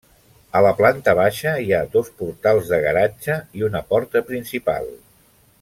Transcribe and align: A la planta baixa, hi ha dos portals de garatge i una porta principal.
A 0.59 0.61
la 0.67 0.71
planta 0.79 1.13
baixa, 1.19 1.53
hi 1.65 1.69
ha 1.75 1.83
dos 1.97 2.09
portals 2.23 2.73
de 2.73 2.81
garatge 2.87 3.39
i 3.61 3.67
una 3.71 3.87
porta 3.93 4.27
principal. 4.31 4.95